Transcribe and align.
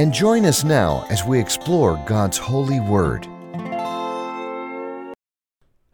and 0.00 0.14
join 0.14 0.46
us 0.46 0.64
now 0.64 1.06
as 1.10 1.26
we 1.26 1.38
explore 1.38 2.02
God's 2.06 2.38
holy 2.38 2.80
word. 2.80 3.26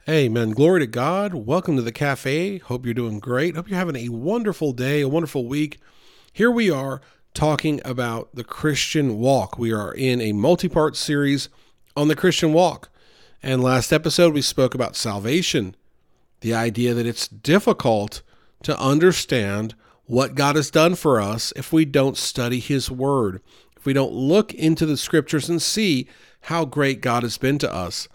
Amen. 0.08 0.52
Glory 0.52 0.78
to 0.78 0.86
God. 0.86 1.34
Welcome 1.34 1.74
to 1.74 1.82
the 1.82 1.90
cafe. 1.90 2.58
Hope 2.58 2.84
you're 2.84 2.94
doing 2.94 3.18
great. 3.18 3.56
Hope 3.56 3.68
you're 3.68 3.76
having 3.76 3.96
a 3.96 4.10
wonderful 4.10 4.72
day, 4.72 5.00
a 5.00 5.08
wonderful 5.08 5.48
week. 5.48 5.80
Here 6.32 6.52
we 6.52 6.70
are 6.70 7.00
talking 7.34 7.80
about 7.84 8.32
the 8.32 8.44
Christian 8.44 9.18
walk. 9.18 9.58
We 9.58 9.72
are 9.72 9.92
in 9.92 10.20
a 10.20 10.30
multi 10.30 10.68
part 10.68 10.94
series 10.94 11.48
on 11.96 12.06
the 12.06 12.14
Christian 12.14 12.52
walk. 12.52 12.90
And 13.42 13.60
last 13.60 13.92
episode, 13.92 14.32
we 14.32 14.40
spoke 14.40 14.72
about 14.72 14.94
salvation, 14.94 15.74
the 16.42 16.54
idea 16.54 16.94
that 16.94 17.06
it's 17.06 17.26
difficult 17.26 18.22
to 18.62 18.78
understand 18.78 19.74
what 20.04 20.36
God 20.36 20.54
has 20.54 20.70
done 20.70 20.94
for 20.94 21.20
us 21.20 21.52
if 21.56 21.72
we 21.72 21.84
don't 21.84 22.16
study 22.16 22.60
His 22.60 22.88
Word, 22.88 23.42
we 23.86 23.92
don't 23.92 24.12
look 24.12 24.52
into 24.52 24.84
the 24.84 24.96
Scriptures 24.96 25.48
and 25.48 25.62
see 25.62 26.08
how 26.42 26.64
great 26.64 27.00
God 27.00 27.22
has 27.22 27.38
been 27.38 27.58
to 27.58 27.72
us. 27.72 28.08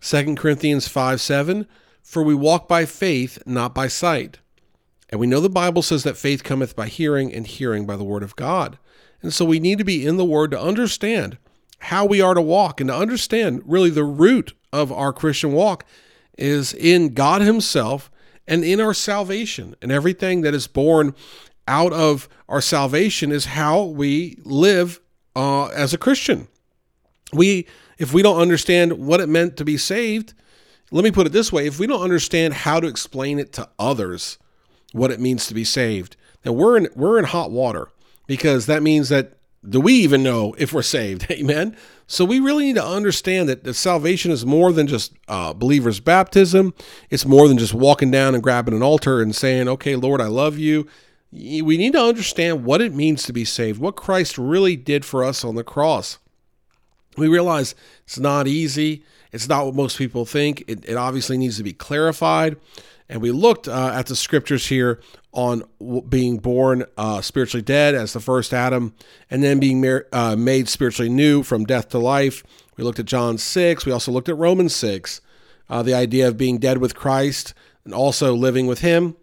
2 0.00 0.34
Corinthians 0.34 0.88
5 0.88 1.20
7, 1.20 1.66
for 2.02 2.22
we 2.22 2.34
walk 2.34 2.66
by 2.66 2.84
faith, 2.84 3.38
not 3.46 3.74
by 3.74 3.86
sight. 3.86 4.38
And 5.10 5.20
we 5.20 5.26
know 5.26 5.40
the 5.40 5.50
Bible 5.50 5.82
says 5.82 6.04
that 6.04 6.16
faith 6.16 6.42
cometh 6.44 6.74
by 6.74 6.86
hearing, 6.86 7.32
and 7.32 7.46
hearing 7.46 7.86
by 7.86 7.96
the 7.96 8.04
Word 8.04 8.22
of 8.22 8.36
God. 8.36 8.78
And 9.22 9.32
so 9.32 9.44
we 9.44 9.60
need 9.60 9.78
to 9.78 9.84
be 9.84 10.06
in 10.06 10.16
the 10.16 10.24
Word 10.24 10.50
to 10.52 10.60
understand 10.60 11.36
how 11.80 12.04
we 12.04 12.20
are 12.20 12.34
to 12.34 12.42
walk 12.42 12.80
and 12.80 12.88
to 12.88 12.96
understand 12.96 13.62
really 13.66 13.90
the 13.90 14.04
root 14.04 14.54
of 14.72 14.92
our 14.92 15.12
Christian 15.12 15.52
walk 15.52 15.84
is 16.38 16.72
in 16.72 17.12
God 17.12 17.42
Himself 17.42 18.10
and 18.46 18.64
in 18.64 18.80
our 18.80 18.94
salvation. 18.94 19.74
And 19.82 19.90
everything 19.92 20.42
that 20.42 20.54
is 20.54 20.66
born 20.66 21.14
out 21.66 21.92
of 21.92 22.28
our 22.48 22.60
salvation 22.60 23.30
is 23.30 23.46
how 23.46 23.82
we 23.82 24.38
live 24.44 25.00
uh, 25.36 25.66
as 25.66 25.92
a 25.94 25.98
Christian. 25.98 26.48
We, 27.32 27.66
if 27.98 28.12
we 28.12 28.22
don't 28.22 28.40
understand 28.40 28.94
what 28.94 29.20
it 29.20 29.28
meant 29.28 29.56
to 29.58 29.64
be 29.64 29.76
saved, 29.76 30.34
let 30.90 31.04
me 31.04 31.10
put 31.10 31.26
it 31.26 31.32
this 31.32 31.52
way: 31.52 31.66
if 31.66 31.78
we 31.78 31.86
don't 31.86 32.02
understand 32.02 32.54
how 32.54 32.80
to 32.80 32.88
explain 32.88 33.38
it 33.38 33.52
to 33.54 33.68
others, 33.78 34.38
what 34.92 35.10
it 35.10 35.20
means 35.20 35.46
to 35.46 35.54
be 35.54 35.64
saved, 35.64 36.16
then 36.42 36.54
we're 36.56 36.76
in 36.76 36.88
we're 36.96 37.18
in 37.18 37.26
hot 37.26 37.50
water 37.50 37.88
because 38.26 38.66
that 38.66 38.82
means 38.82 39.08
that 39.08 39.36
do 39.68 39.80
we 39.80 39.92
even 39.94 40.22
know 40.22 40.54
if 40.58 40.72
we're 40.72 40.82
saved? 40.82 41.26
Amen. 41.30 41.76
So 42.06 42.24
we 42.24 42.40
really 42.40 42.64
need 42.64 42.76
to 42.76 42.84
understand 42.84 43.48
that, 43.48 43.62
that 43.64 43.74
salvation 43.74 44.30
is 44.32 44.44
more 44.44 44.72
than 44.72 44.86
just 44.86 45.12
uh, 45.28 45.52
believers' 45.52 46.00
baptism. 46.00 46.74
It's 47.10 47.26
more 47.26 47.46
than 47.46 47.58
just 47.58 47.74
walking 47.74 48.10
down 48.10 48.34
and 48.34 48.42
grabbing 48.42 48.74
an 48.74 48.82
altar 48.82 49.20
and 49.20 49.34
saying, 49.34 49.68
"Okay, 49.68 49.96
Lord, 49.96 50.20
I 50.20 50.26
love 50.26 50.58
you." 50.58 50.86
We 51.32 51.76
need 51.76 51.92
to 51.92 52.02
understand 52.02 52.64
what 52.64 52.80
it 52.80 52.92
means 52.92 53.22
to 53.24 53.32
be 53.32 53.44
saved, 53.44 53.80
what 53.80 53.94
Christ 53.96 54.36
really 54.36 54.76
did 54.76 55.04
for 55.04 55.22
us 55.22 55.44
on 55.44 55.54
the 55.54 55.62
cross. 55.62 56.18
We 57.16 57.28
realize 57.28 57.74
it's 58.04 58.18
not 58.18 58.46
easy. 58.46 59.04
It's 59.32 59.48
not 59.48 59.66
what 59.66 59.74
most 59.74 59.96
people 59.98 60.24
think. 60.24 60.64
It, 60.66 60.88
it 60.88 60.96
obviously 60.96 61.38
needs 61.38 61.56
to 61.58 61.62
be 61.62 61.72
clarified. 61.72 62.56
And 63.08 63.20
we 63.20 63.30
looked 63.30 63.68
uh, 63.68 63.92
at 63.94 64.06
the 64.06 64.16
scriptures 64.16 64.66
here 64.66 65.00
on 65.32 65.64
being 66.08 66.38
born 66.38 66.84
uh, 66.96 67.20
spiritually 67.20 67.62
dead 67.62 67.94
as 67.94 68.12
the 68.12 68.20
first 68.20 68.52
Adam, 68.52 68.94
and 69.30 69.42
then 69.42 69.60
being 69.60 69.80
mar- 69.80 70.06
uh, 70.12 70.36
made 70.36 70.68
spiritually 70.68 71.08
new 71.08 71.42
from 71.42 71.64
death 71.64 71.88
to 71.90 71.98
life. 71.98 72.42
We 72.76 72.84
looked 72.84 72.98
at 72.98 73.06
John 73.06 73.38
6. 73.38 73.86
We 73.86 73.92
also 73.92 74.12
looked 74.12 74.28
at 74.28 74.36
Romans 74.36 74.74
6, 74.76 75.20
uh, 75.68 75.82
the 75.82 75.94
idea 75.94 76.28
of 76.28 76.36
being 76.36 76.58
dead 76.58 76.78
with 76.78 76.94
Christ 76.94 77.54
and 77.84 77.94
also 77.94 78.34
living 78.34 78.66
with 78.66 78.80
Him, 78.80 79.16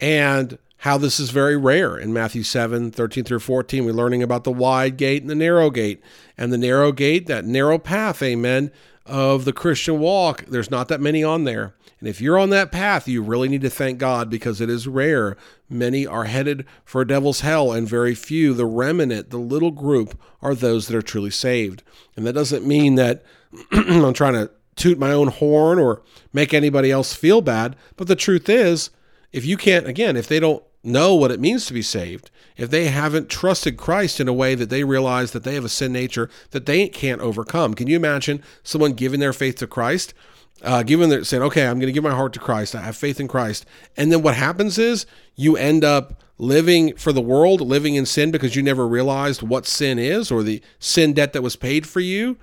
and 0.00 0.58
how 0.78 0.98
this 0.98 1.18
is 1.18 1.30
very 1.30 1.56
rare. 1.56 1.96
In 1.96 2.12
Matthew 2.12 2.42
7 2.42 2.90
13 2.90 3.24
through 3.24 3.40
14, 3.40 3.84
we're 3.84 3.92
learning 3.92 4.22
about 4.22 4.44
the 4.44 4.52
wide 4.52 4.96
gate 4.96 5.22
and 5.22 5.30
the 5.30 5.34
narrow 5.34 5.70
gate. 5.70 6.02
And 6.36 6.52
the 6.52 6.58
narrow 6.58 6.92
gate, 6.92 7.26
that 7.26 7.44
narrow 7.44 7.78
path, 7.78 8.22
amen, 8.22 8.70
of 9.06 9.44
the 9.44 9.52
Christian 9.52 9.98
walk, 9.98 10.44
there's 10.46 10.70
not 10.70 10.88
that 10.88 11.00
many 11.00 11.22
on 11.22 11.44
there. 11.44 11.74
And 11.98 12.08
if 12.08 12.20
you're 12.20 12.38
on 12.38 12.50
that 12.50 12.72
path, 12.72 13.08
you 13.08 13.22
really 13.22 13.48
need 13.48 13.62
to 13.62 13.70
thank 13.70 13.98
God 13.98 14.28
because 14.28 14.60
it 14.60 14.68
is 14.68 14.86
rare. 14.86 15.36
Many 15.70 16.06
are 16.06 16.24
headed 16.24 16.66
for 16.84 17.00
a 17.00 17.06
devil's 17.06 17.40
hell, 17.40 17.72
and 17.72 17.88
very 17.88 18.14
few, 18.14 18.52
the 18.52 18.66
remnant, 18.66 19.30
the 19.30 19.38
little 19.38 19.70
group, 19.70 20.20
are 20.42 20.54
those 20.54 20.86
that 20.86 20.96
are 20.96 21.02
truly 21.02 21.30
saved. 21.30 21.82
And 22.14 22.26
that 22.26 22.34
doesn't 22.34 22.66
mean 22.66 22.96
that 22.96 23.24
I'm 23.72 24.12
trying 24.12 24.34
to 24.34 24.50
toot 24.74 24.98
my 24.98 25.12
own 25.12 25.28
horn 25.28 25.78
or 25.78 26.02
make 26.34 26.52
anybody 26.52 26.90
else 26.90 27.14
feel 27.14 27.40
bad. 27.40 27.76
But 27.96 28.08
the 28.08 28.16
truth 28.16 28.48
is, 28.48 28.90
if 29.36 29.44
you 29.44 29.56
can't, 29.56 29.86
again, 29.86 30.16
if 30.16 30.26
they 30.26 30.40
don't 30.40 30.62
know 30.82 31.14
what 31.14 31.30
it 31.30 31.40
means 31.40 31.66
to 31.66 31.72
be 31.72 31.82
saved, 31.82 32.30
if 32.56 32.70
they 32.70 32.86
haven't 32.86 33.28
trusted 33.28 33.76
Christ 33.76 34.20
in 34.20 34.28
a 34.28 34.32
way 34.32 34.54
that 34.54 34.70
they 34.70 34.84
realize 34.84 35.32
that 35.32 35.44
they 35.44 35.54
have 35.54 35.64
a 35.64 35.68
sin 35.68 35.92
nature 35.92 36.30
that 36.52 36.66
they 36.66 36.88
can't 36.88 37.20
overcome, 37.20 37.74
can 37.74 37.86
you 37.86 37.96
imagine 37.96 38.42
someone 38.62 38.92
giving 38.92 39.20
their 39.20 39.32
faith 39.32 39.56
to 39.56 39.66
Christ? 39.66 40.14
uh, 40.62 40.82
giving 40.82 41.08
their 41.08 41.24
saying, 41.24 41.42
okay, 41.42 41.66
I'm 41.66 41.78
going 41.78 41.88
to 41.88 41.92
give 41.92 42.02
my 42.02 42.14
heart 42.14 42.32
to 42.34 42.40
Christ. 42.40 42.74
I 42.74 42.82
have 42.82 42.96
faith 42.96 43.20
in 43.20 43.28
Christ. 43.28 43.66
And 43.96 44.10
then 44.10 44.22
what 44.22 44.34
happens 44.34 44.78
is 44.78 45.06
you 45.34 45.56
end 45.56 45.84
up 45.84 46.22
living 46.38 46.94
for 46.96 47.12
the 47.12 47.20
world, 47.20 47.60
living 47.60 47.94
in 47.94 48.06
sin 48.06 48.30
because 48.30 48.56
you 48.56 48.62
never 48.62 48.86
realized 48.86 49.42
what 49.42 49.66
sin 49.66 49.98
is 49.98 50.30
or 50.30 50.42
the 50.42 50.62
sin 50.78 51.12
debt 51.12 51.32
that 51.32 51.42
was 51.42 51.56
paid 51.56 51.86
for 51.86 52.00
you. 52.00 52.36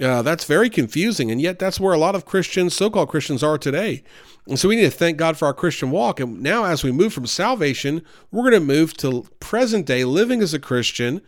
Uh, 0.00 0.22
that's 0.22 0.44
very 0.44 0.68
confusing. 0.68 1.30
And 1.30 1.40
yet 1.40 1.58
that's 1.58 1.80
where 1.80 1.94
a 1.94 1.98
lot 1.98 2.14
of 2.14 2.26
Christians, 2.26 2.74
so-called 2.74 3.08
Christians 3.08 3.42
are 3.42 3.58
today. 3.58 4.02
And 4.46 4.58
so 4.58 4.68
we 4.68 4.76
need 4.76 4.82
to 4.82 4.90
thank 4.90 5.16
God 5.16 5.36
for 5.36 5.46
our 5.46 5.54
Christian 5.54 5.90
walk. 5.90 6.20
And 6.20 6.42
now 6.42 6.64
as 6.64 6.82
we 6.82 6.92
move 6.92 7.12
from 7.12 7.26
salvation, 7.26 8.02
we're 8.30 8.50
going 8.50 8.54
to 8.54 8.60
move 8.60 8.94
to 8.98 9.26
present 9.40 9.86
day 9.86 10.04
living 10.04 10.42
as 10.42 10.54
a 10.54 10.58
Christian 10.58 11.22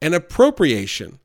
and 0.00 0.14
appropriation 0.14 1.18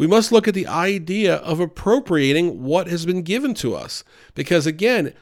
we 0.00 0.06
must 0.06 0.32
look 0.32 0.48
at 0.48 0.54
the 0.54 0.66
idea 0.66 1.36
of 1.36 1.60
appropriating 1.60 2.62
what 2.62 2.86
has 2.86 3.04
been 3.04 3.20
given 3.20 3.52
to 3.52 3.74
us. 3.74 4.02
Because 4.34 4.66
again, 4.66 5.12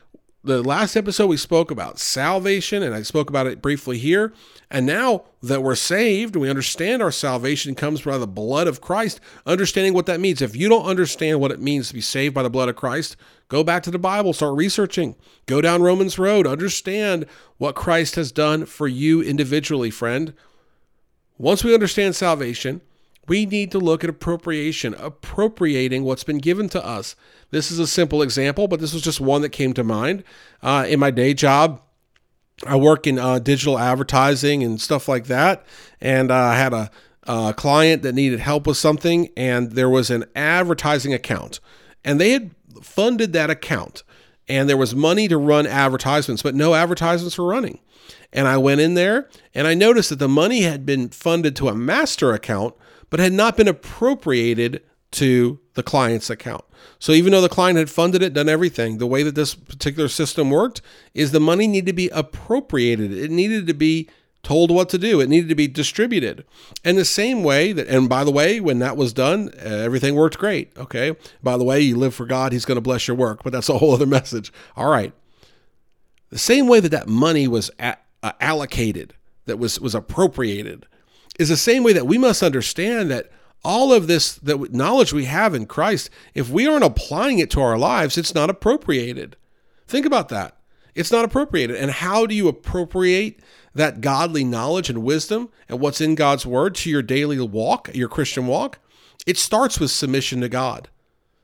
the 0.45 0.63
last 0.63 0.97
episode 0.97 1.27
we 1.27 1.37
spoke 1.37 1.71
about 1.71 1.99
salvation, 1.99 2.83
and 2.83 2.95
I 2.95 3.03
spoke 3.03 3.29
about 3.29 3.47
it 3.47 3.61
briefly 3.61 3.99
here. 3.99 4.33
And 4.71 4.87
now 4.87 5.25
that 5.43 5.63
we're 5.63 5.75
saved, 5.75 6.37
we 6.37 6.49
understand 6.49 7.03
our 7.03 7.11
salvation 7.11 7.75
comes 7.75 8.03
by 8.03 8.19
the 8.19 8.27
blood 8.27 8.69
of 8.69 8.81
Christ, 8.81 9.21
understanding 9.47 9.95
what 9.95 10.07
that 10.07 10.21
means. 10.21 10.41
If 10.41 10.55
you 10.55 10.69
don't 10.69 10.87
understand 10.87 11.41
what 11.41 11.51
it 11.51 11.61
means 11.61 11.89
to 11.89 11.95
be 11.95 12.01
saved 12.01 12.35
by 12.35 12.43
the 12.43 12.51
blood 12.51 12.69
of 12.69 12.77
Christ, 12.77 13.17
go 13.49 13.65
back 13.65 13.83
to 13.85 13.91
the 13.91 13.99
Bible, 13.99 14.33
start 14.33 14.57
researching, 14.57 15.17
go 15.47 15.61
down 15.61 15.83
Romans 15.83 16.19
Road, 16.19 16.47
understand 16.47 17.27
what 17.57 17.75
Christ 17.75 18.15
has 18.15 18.31
done 18.31 18.65
for 18.65 18.87
you 18.87 19.21
individually, 19.21 19.91
friend. 19.91 20.35
Once 21.37 21.65
we 21.65 21.75
understand 21.75 22.15
salvation, 22.15 22.81
we 23.29 23.47
need 23.47 23.71
to 23.73 23.79
look 23.79 24.03
at 24.03 24.11
appropriation, 24.11 24.95
appropriating 24.95 26.05
what's 26.05 26.25
been 26.25 26.39
given 26.39 26.69
to 26.71 26.85
us. 26.85 27.15
This 27.51 27.71
is 27.71 27.79
a 27.79 27.87
simple 27.87 28.23
example, 28.23 28.69
but 28.69 28.81
this 28.81 28.93
was 28.93 29.03
just 29.03 29.21
one 29.21 29.43
that 29.43 29.51
came 29.51 29.75
to 29.75 29.85
mind. 29.85 30.25
Uh, 30.63 30.87
in 30.89 31.01
my 31.01 31.11
day 31.11 31.35
job, 31.35 31.81
I 32.67 32.77
work 32.77 33.07
in 33.07 33.19
uh, 33.19 33.39
digital 33.39 33.79
advertising 33.79 34.63
and 34.63 34.81
stuff 34.81 35.09
like 35.09 35.27
that. 35.27 35.65
And 36.01 36.31
uh, 36.31 36.37
I 36.37 36.57
had 36.57 36.73
a, 36.73 36.91
a 37.25 37.55
client 37.55 38.03
that 38.03 38.15
needed 38.15 38.41
help 38.41 38.67
with 38.67 38.77
something, 38.77 39.29
and 39.37 39.73
there 39.73 39.91
was 39.91 40.11
an 40.11 40.25
advertising 40.35 41.15
account. 41.15 41.61
And 42.05 42.21
they 42.21 42.31
had 42.31 42.51
funded 42.83 43.33
that 43.33 43.51
account, 43.51 44.03
and 44.49 44.69
there 44.69 44.77
was 44.77 44.95
money 44.95 45.29
to 45.29 45.37
run 45.37 45.67
advertisements, 45.67 46.43
but 46.43 46.55
no 46.55 46.75
advertisements 46.75 47.39
were 47.39 47.47
running. 47.47 47.81
And 48.33 48.47
I 48.47 48.57
went 48.59 48.81
in 48.81 48.95
there 48.95 49.29
and 49.55 49.67
I 49.67 49.75
noticed 49.75 50.11
that 50.11 50.19
the 50.19 50.29
money 50.29 50.63
had 50.63 50.85
been 50.85 51.09
funded 51.09 51.57
to 51.57 51.69
a 51.69 51.75
master 51.75 52.33
account, 52.33 52.75
but 53.11 53.21
had 53.21 53.33
not 53.33 53.57
been 53.57 53.69
appropriated 53.69 54.83
to 55.11 55.59
the 55.75 55.83
client's 55.83 56.29
account. 56.29 56.65
So 56.99 57.13
even 57.13 57.33
though 57.33 57.41
the 57.41 57.49
client 57.49 57.79
had 57.79 57.91
funded 57.91 58.23
it, 58.23 58.35
done 58.35 58.49
everything, 58.49 58.99
the 58.99 59.07
way 59.07 59.23
that 59.23 59.35
this 59.35 59.55
particular 59.55 60.09
system 60.09 60.51
worked 60.51 60.83
is 61.15 61.33
the 61.33 61.41
money 61.41 61.67
needed 61.67 61.87
to 61.87 61.93
be 61.93 62.09
appropriated. 62.09 63.13
It 63.13 63.31
needed 63.31 63.67
to 63.69 63.75
be 63.75 64.09
told 64.43 64.71
what 64.71 64.89
to 64.91 64.99
do. 64.99 65.21
It 65.21 65.29
needed 65.29 65.49
to 65.49 65.55
be 65.55 65.67
distributed. 65.67 66.45
And 66.85 66.97
the 66.97 67.05
same 67.05 67.43
way 67.43 67.73
that, 67.73 67.89
and 67.89 68.09
by 68.09 68.25
the 68.25 68.31
way, 68.31 68.61
when 68.61 68.79
that 68.81 68.97
was 68.97 69.13
done, 69.13 69.51
uh, 69.59 69.69
everything 69.69 70.15
worked 70.15 70.39
great. 70.39 70.73
Okay. 70.77 71.17
By 71.43 71.57
the 71.57 71.65
way, 71.65 71.81
you 71.81 71.97
live 71.97 72.15
for 72.15 72.27
God, 72.27 72.53
He's 72.53 72.65
going 72.65 72.77
to 72.77 72.83
bless 72.83 73.09
your 73.09 73.17
work, 73.17 73.43
but 73.43 73.53
that's 73.53 73.69
a 73.69 73.79
whole 73.79 73.93
other 73.93 74.07
message. 74.19 74.53
All 74.77 74.91
right. 74.91 75.13
The 76.31 76.39
same 76.39 76.67
way 76.69 76.81
that 76.81 76.91
that 76.91 77.09
money 77.09 77.49
was 77.49 77.71
uh, 77.79 77.95
allocated, 78.23 79.15
that 79.47 79.59
was 79.59 79.81
was 79.81 79.95
appropriated, 79.95 80.87
is 81.39 81.49
the 81.49 81.57
same 81.57 81.83
way 81.83 81.93
that 81.93 82.07
we 82.07 82.19
must 82.19 82.43
understand 82.43 83.11
that 83.11 83.31
all 83.65 83.93
of 83.93 84.07
this 84.07 84.37
that 84.37 84.73
knowledge 84.73 85.13
we 85.13 85.25
have 85.25 85.55
in 85.55 85.67
Christ, 85.67 86.11
if 86.35 86.49
we 86.49 86.67
aren't 86.67 86.85
applying 86.85 87.39
it 87.39 87.51
to 87.51 87.61
our 87.61 87.79
lives, 87.79 88.17
it's 88.17 88.35
not 88.35 88.51
appropriated. 88.51 89.37
Think 89.87 90.07
about 90.07 90.29
that. 90.29 90.57
It's 90.95 91.13
not 91.13 91.25
appropriated. 91.25 91.77
And 91.77 91.91
how 91.91 92.27
do 92.27 92.35
you 92.35 92.49
appropriate 92.49 93.41
that 93.75 94.01
godly 94.01 94.43
knowledge 94.45 94.91
and 94.91 95.03
wisdom 95.03 95.51
and 95.69 95.81
what's 95.81 96.01
in 96.01 96.15
God's 96.15 96.45
word 96.45 96.75
to 96.77 96.91
your 96.91 97.03
daily 97.03 97.39
walk, 97.41 97.91
your 97.95 98.09
Christian 98.09 98.47
walk? 98.47 98.79
It 99.27 99.37
starts 99.37 99.79
with 99.79 99.91
submission 99.91 100.41
to 100.41 100.49
God. 100.49 100.89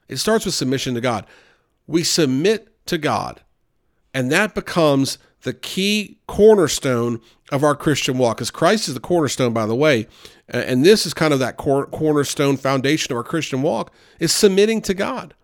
It 0.09 0.17
starts 0.17 0.45
with 0.45 0.55
submission 0.55 0.95
to 0.95 1.01
God. 1.01 1.27
We 1.87 2.03
submit 2.03 2.69
to 2.87 2.99
God, 2.99 3.43
and 4.13 4.31
that 4.33 4.55
becomes 4.55 5.19
the 5.45 5.55
key 5.55 6.19
cornerstone 6.27 7.21
of 7.53 7.63
our 7.63 7.77
Christian 7.77 8.19
walk. 8.19 8.39
Because 8.39 8.51
Christ 8.51 8.89
is 8.89 8.95
the 8.95 9.01
cornerstone, 9.01 9.53
by 9.53 9.67
the 9.67 9.75
way, 9.75 10.09
and 10.49 10.85
this 10.85 11.07
is 11.07 11.15
kind 11.15 11.33
of 11.33 11.39
that 11.39 11.57
cor- 11.57 11.87
cornerstone 11.87 12.57
foundation 12.57 13.13
of 13.13 13.17
our 13.17 13.25
Christian 13.25 13.63
walk 13.63 13.93
is 14.19 14.33
submitting 14.33 14.83
to 14.83 14.95
God. 14.95 15.35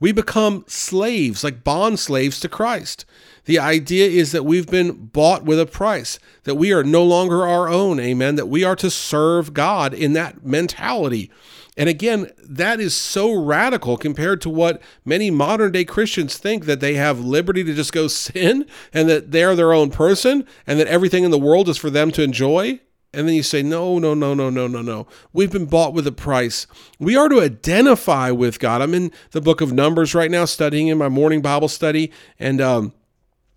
We 0.00 0.12
become 0.12 0.64
slaves, 0.66 1.44
like 1.44 1.62
bond 1.62 1.98
slaves 1.98 2.40
to 2.40 2.48
Christ. 2.48 3.04
The 3.44 3.58
idea 3.58 4.08
is 4.08 4.32
that 4.32 4.46
we've 4.46 4.66
been 4.66 4.92
bought 4.92 5.44
with 5.44 5.60
a 5.60 5.66
price, 5.66 6.18
that 6.44 6.54
we 6.54 6.72
are 6.72 6.82
no 6.82 7.04
longer 7.04 7.46
our 7.46 7.68
own, 7.68 8.00
amen, 8.00 8.36
that 8.36 8.48
we 8.48 8.64
are 8.64 8.76
to 8.76 8.90
serve 8.90 9.52
God 9.52 9.92
in 9.92 10.14
that 10.14 10.44
mentality. 10.44 11.30
And 11.76 11.88
again, 11.88 12.30
that 12.38 12.80
is 12.80 12.96
so 12.96 13.32
radical 13.32 13.96
compared 13.96 14.40
to 14.42 14.50
what 14.50 14.82
many 15.04 15.30
modern 15.30 15.72
day 15.72 15.84
Christians 15.84 16.36
think 16.36 16.66
that 16.66 16.80
they 16.80 16.94
have 16.94 17.20
liberty 17.20 17.62
to 17.64 17.74
just 17.74 17.92
go 17.92 18.08
sin 18.08 18.66
and 18.92 19.08
that 19.08 19.30
they're 19.30 19.54
their 19.54 19.72
own 19.72 19.90
person 19.90 20.46
and 20.66 20.78
that 20.78 20.88
everything 20.88 21.24
in 21.24 21.30
the 21.30 21.38
world 21.38 21.68
is 21.68 21.76
for 21.76 21.90
them 21.90 22.10
to 22.12 22.22
enjoy. 22.22 22.80
And 23.12 23.26
then 23.26 23.34
you 23.34 23.42
say, 23.42 23.62
no, 23.62 23.98
no, 23.98 24.14
no, 24.14 24.34
no, 24.34 24.50
no, 24.50 24.68
no, 24.68 24.82
no. 24.82 25.06
We've 25.32 25.50
been 25.50 25.66
bought 25.66 25.94
with 25.94 26.06
a 26.06 26.12
price. 26.12 26.68
We 27.00 27.16
are 27.16 27.28
to 27.28 27.40
identify 27.40 28.30
with 28.30 28.60
God. 28.60 28.82
I'm 28.82 28.94
in 28.94 29.10
the 29.32 29.40
book 29.40 29.60
of 29.60 29.72
Numbers 29.72 30.14
right 30.14 30.30
now, 30.30 30.44
studying 30.44 30.86
in 30.86 30.98
my 30.98 31.08
morning 31.08 31.42
Bible 31.42 31.66
study. 31.66 32.12
And, 32.38 32.60
um, 32.60 32.92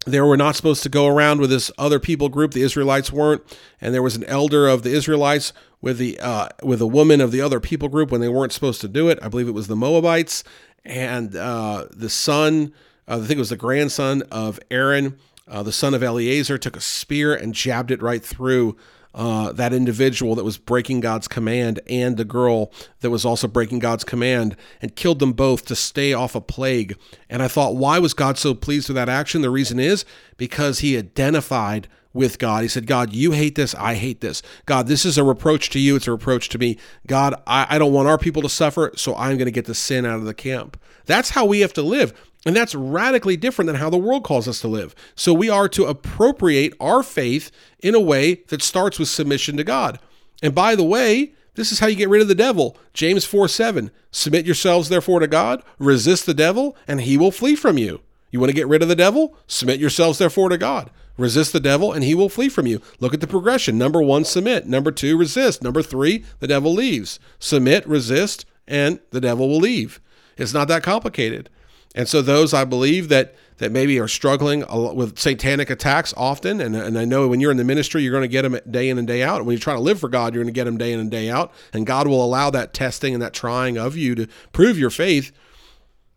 they 0.06 0.22
were 0.22 0.38
not 0.38 0.56
supposed 0.56 0.84
to 0.84 0.90
go 0.90 1.08
around 1.08 1.40
with 1.40 1.50
this 1.50 1.72
other 1.78 2.00
people 2.00 2.30
group. 2.30 2.52
The 2.52 2.62
Israelites 2.62 3.12
weren't, 3.12 3.42
and 3.80 3.94
there 3.94 4.02
was 4.02 4.16
an 4.16 4.24
elder 4.26 4.68
of 4.68 4.84
the 4.84 4.92
Israelites 4.92 5.54
with 5.82 5.98
the 5.98 6.20
uh, 6.20 6.50
with 6.62 6.82
a 6.82 6.88
woman 6.88 7.22
of 7.22 7.32
the 7.32 7.42
other 7.42 7.60
people 7.60 7.90
group 7.90 8.12
when 8.12 8.22
they 8.22 8.30
weren't 8.30 8.52
supposed 8.52 8.82
to 8.82 8.88
do 8.88 9.10
it. 9.10 9.20
I 9.22 9.28
believe 9.28 9.48
it 9.48 9.54
was 9.54 9.68
the 9.68 9.76
Moabites, 9.76 10.44
and 10.84 11.36
uh, 11.36 11.88
the 11.92 12.10
son, 12.10 12.74
uh, 13.08 13.16
I 13.16 13.20
think 13.20 13.32
it 13.32 13.40
was 13.40 13.50
the 13.50 13.58
grandson 13.58 14.24
of 14.32 14.60
Aaron, 14.72 15.18
uh, 15.48 15.64
the 15.64 15.72
son 15.72 15.94
of 15.94 16.04
Eleazar, 16.04 16.58
took 16.58 16.76
a 16.76 16.82
spear 16.82 17.34
and 17.34 17.54
jabbed 17.54 17.92
it 17.92 18.02
right 18.02 18.24
through 18.24 18.76
uh, 19.14 19.52
that 19.54 19.74
individual 19.74 20.36
that 20.36 20.44
was 20.44 20.58
breaking 20.58 21.00
God's 21.00 21.28
command 21.28 21.80
and 21.88 22.18
the 22.18 22.26
girl 22.26 22.72
that 23.02 23.10
was 23.10 23.26
also 23.26 23.48
breaking 23.48 23.80
God's 23.80 24.04
command 24.04 24.56
and 24.82 24.96
killed 24.96 25.20
them 25.20 25.34
both 25.34 25.66
to 25.66 25.76
stay 25.76 26.14
off 26.14 26.36
a 26.36 26.42
plague. 26.42 26.98
And 27.30 27.44
I 27.44 27.48
thought, 27.48 27.76
why 27.76 28.00
was 28.00 28.14
God 28.14 28.38
so 28.38 28.54
pleased 28.54 28.90
with 28.90 28.96
that 28.96 29.10
action? 29.10 29.42
The 29.42 29.50
reason 29.50 29.80
is 29.80 30.06
because 30.38 30.80
he 30.80 30.98
identified 30.98 31.88
with 32.14 32.38
God. 32.38 32.62
He 32.62 32.68
said, 32.68 32.86
God, 32.86 33.14
you 33.14 33.32
hate 33.32 33.56
this. 33.56 33.74
I 33.76 33.96
hate 33.96 34.22
this. 34.22 34.42
God, 34.66 34.88
this 34.88 35.04
is 35.04 35.18
a 35.18 35.24
reproach 35.24 35.70
to 35.72 35.80
you. 35.80 35.96
It's 35.96 36.08
a 36.08 36.12
reproach 36.12 36.50
to 36.50 36.60
me. 36.60 36.78
God, 37.08 37.36
I, 37.48 37.66
I 37.72 37.78
don't 37.80 37.94
want 37.94 38.08
our 38.08 38.20
people 38.20 38.44
to 38.44 38.50
suffer, 38.50 38.92
so 38.96 39.16
I'm 39.16 39.38
going 39.38 39.46
to 39.46 39.52
get 39.52 39.66
the 39.66 39.76
sin 39.76 40.06
out 40.06 40.18
of 40.18 40.26
the 40.26 40.34
camp. 40.34 40.80
That's 41.06 41.32
how 41.32 41.46
we 41.46 41.62
have 41.62 41.74
to 41.74 41.82
live. 41.82 42.14
And 42.46 42.56
that's 42.56 42.76
radically 42.76 43.38
different 43.38 43.68
than 43.68 43.78
how 43.78 43.90
the 43.90 43.98
world 43.98 44.24
calls 44.24 44.48
us 44.48 44.60
to 44.62 44.68
live. 44.68 44.94
So 45.16 45.34
we 45.34 45.50
are 45.50 45.70
to 45.70 45.86
appropriate 45.86 46.74
our 46.80 47.02
faith 47.02 47.52
in 47.80 47.96
a 47.96 48.02
way 48.02 48.36
that 48.50 48.62
starts 48.62 49.00
with 49.00 49.08
submission 49.08 49.56
to 49.58 49.64
God. 49.64 50.00
And 50.42 50.54
by 50.54 50.76
the 50.76 50.84
way, 50.84 51.34
this 51.56 51.72
is 51.72 51.80
how 51.80 51.88
you 51.88 51.96
get 51.96 52.10
rid 52.10 52.22
of 52.22 52.28
the 52.28 52.36
devil. 52.36 52.78
James 52.94 53.26
4 53.26 53.48
7. 53.48 53.92
Submit 54.12 54.46
yourselves 54.46 54.90
therefore 54.90 55.20
to 55.20 55.28
God, 55.28 55.64
resist 55.80 56.26
the 56.26 56.34
devil, 56.34 56.76
and 56.88 57.02
he 57.02 57.18
will 57.18 57.32
flee 57.32 57.56
from 57.56 57.78
you. 57.78 58.02
You 58.32 58.40
want 58.40 58.50
to 58.50 58.56
get 58.56 58.68
rid 58.68 58.82
of 58.82 58.88
the 58.88 58.96
devil? 58.96 59.36
Submit 59.48 59.80
yourselves 59.80 60.18
therefore 60.18 60.50
to 60.50 60.58
God. 60.58 60.90
Resist 61.18 61.54
the 61.54 61.60
devil, 61.60 61.94
and 61.94 62.04
he 62.04 62.16
will 62.16 62.30
flee 62.30 62.50
from 62.50 62.66
you. 62.66 62.82
Look 63.00 63.14
at 63.14 63.22
the 63.22 63.28
progression. 63.28 63.78
Number 63.78 64.02
one, 64.02 64.26
submit. 64.26 64.66
Number 64.66 64.92
two, 64.92 65.16
resist. 65.16 65.62
Number 65.62 65.84
three, 65.84 66.26
the 66.40 66.48
devil 66.48 66.74
leaves. 66.74 67.20
Submit, 67.38 67.88
resist, 67.88 68.46
and 68.68 69.00
the 69.12 69.22
devil 69.22 69.48
will 69.48 69.60
leave. 69.60 70.02
It's 70.38 70.54
not 70.54 70.68
that 70.70 70.82
complicated. 70.82 71.52
And 71.96 72.08
so 72.08 72.22
those 72.22 72.54
I 72.54 72.66
believe 72.66 73.10
that 73.10 73.36
that 73.58 73.72
maybe 73.72 74.00
are 74.00 74.08
struggling 74.08 74.64
with 74.96 75.18
satanic 75.18 75.70
attacks 75.70 76.14
often, 76.18 76.60
and, 76.60 76.76
and 76.76 76.98
I 76.98 77.06
know 77.06 77.28
when 77.28 77.40
you're 77.40 77.52
in 77.52 77.58
the 77.58 77.64
ministry, 77.64 78.02
you're 78.02 78.12
going 78.12 78.24
to 78.24 78.28
get 78.28 78.42
them 78.42 78.60
day 78.70 78.90
in 78.90 78.98
and 78.98 79.08
day 79.08 79.22
out. 79.22 79.46
When 79.46 79.54
you're 79.54 79.62
trying 79.62 79.78
to 79.78 79.84
live 79.84 80.00
for 80.00 80.10
God, 80.10 80.34
you're 80.34 80.44
going 80.44 80.54
to 80.54 80.58
get 80.58 80.66
them 80.66 80.78
day 80.78 80.92
in 80.92 81.00
and 81.00 81.12
day 81.12 81.30
out, 81.30 81.54
and 81.72 81.86
God 81.86 82.08
will 82.08 82.24
allow 82.24 82.50
that 82.50 82.74
testing 82.74 83.14
and 83.14 83.22
that 83.22 83.32
trying 83.32 83.78
of 83.78 83.96
you 83.96 84.16
to 84.16 84.28
prove 84.52 84.78
your 84.78 84.90
faith 84.90 85.32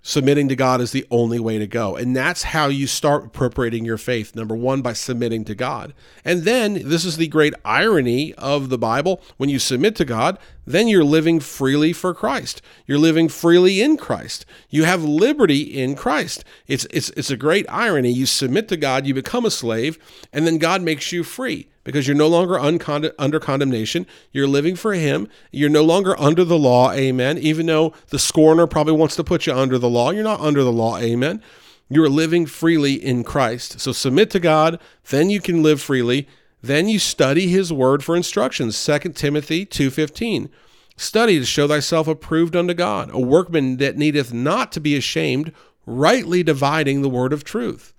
submitting 0.06 0.48
to 0.48 0.54
God 0.54 0.80
is 0.80 0.92
the 0.92 1.04
only 1.10 1.40
way 1.40 1.58
to 1.58 1.66
go. 1.66 1.96
And 1.96 2.14
that's 2.14 2.44
how 2.44 2.68
you 2.68 2.86
start 2.86 3.26
appropriating 3.26 3.84
your 3.84 3.98
faith. 3.98 4.36
Number 4.36 4.54
one, 4.54 4.80
by 4.80 4.92
submitting 4.92 5.44
to 5.46 5.54
God. 5.54 5.94
And 6.24 6.44
then, 6.44 6.88
this 6.88 7.04
is 7.04 7.16
the 7.16 7.26
great 7.26 7.54
irony 7.64 8.32
of 8.34 8.68
the 8.68 8.78
Bible 8.78 9.20
when 9.36 9.48
you 9.50 9.58
submit 9.58 9.96
to 9.96 10.04
God, 10.04 10.38
then 10.66 10.88
you're 10.88 11.04
living 11.04 11.40
freely 11.40 11.92
for 11.92 12.12
Christ. 12.12 12.60
You're 12.86 12.98
living 12.98 13.28
freely 13.28 13.80
in 13.80 13.96
Christ. 13.96 14.44
You 14.68 14.84
have 14.84 15.04
liberty 15.04 15.62
in 15.62 15.94
Christ. 15.94 16.44
It's, 16.66 16.86
it's, 16.90 17.10
it's 17.10 17.30
a 17.30 17.36
great 17.36 17.66
irony. 17.68 18.10
You 18.10 18.26
submit 18.26 18.68
to 18.68 18.76
God, 18.76 19.06
you 19.06 19.14
become 19.14 19.44
a 19.44 19.50
slave, 19.50 19.98
and 20.32 20.46
then 20.46 20.58
God 20.58 20.82
makes 20.82 21.12
you 21.12 21.22
free 21.22 21.68
because 21.84 22.08
you're 22.08 22.16
no 22.16 22.26
longer 22.26 22.58
under 22.58 23.40
condemnation. 23.40 24.06
You're 24.32 24.48
living 24.48 24.74
for 24.74 24.92
Him. 24.92 25.28
You're 25.52 25.70
no 25.70 25.84
longer 25.84 26.18
under 26.18 26.42
the 26.42 26.58
law. 26.58 26.90
Amen. 26.92 27.38
Even 27.38 27.66
though 27.66 27.92
the 28.08 28.18
scorner 28.18 28.66
probably 28.66 28.94
wants 28.94 29.14
to 29.16 29.24
put 29.24 29.46
you 29.46 29.54
under 29.54 29.78
the 29.78 29.88
law, 29.88 30.10
you're 30.10 30.24
not 30.24 30.40
under 30.40 30.64
the 30.64 30.72
law. 30.72 30.98
Amen. 30.98 31.40
You're 31.88 32.08
living 32.08 32.46
freely 32.46 32.94
in 32.94 33.22
Christ. 33.22 33.78
So 33.78 33.92
submit 33.92 34.30
to 34.30 34.40
God, 34.40 34.80
then 35.10 35.30
you 35.30 35.40
can 35.40 35.62
live 35.62 35.80
freely. 35.80 36.26
Then 36.66 36.88
you 36.88 36.98
study 36.98 37.46
his 37.48 37.72
word 37.72 38.02
for 38.02 38.16
instructions. 38.16 38.76
2 38.76 39.14
Timothy 39.14 39.64
2:15. 39.64 40.48
Study 40.96 41.38
to 41.38 41.44
show 41.44 41.68
thyself 41.68 42.08
approved 42.08 42.56
unto 42.56 42.74
God, 42.74 43.10
a 43.12 43.20
workman 43.20 43.76
that 43.76 43.96
needeth 43.96 44.32
not 44.32 44.72
to 44.72 44.80
be 44.80 44.96
ashamed, 44.96 45.52
rightly 45.84 46.42
dividing 46.42 47.02
the 47.02 47.08
word 47.08 47.32
of 47.32 47.44
truth. 47.44 47.92